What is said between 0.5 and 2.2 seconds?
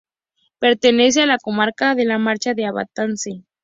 Pertenece a la comarca de La